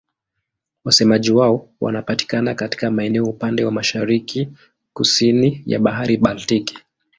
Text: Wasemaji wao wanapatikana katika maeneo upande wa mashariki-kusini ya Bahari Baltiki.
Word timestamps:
Wasemaji 0.83 1.31
wao 1.31 1.69
wanapatikana 1.81 2.55
katika 2.55 2.91
maeneo 2.91 3.23
upande 3.25 3.65
wa 3.65 3.71
mashariki-kusini 3.71 5.63
ya 5.65 5.79
Bahari 5.79 6.17
Baltiki. 6.17 6.77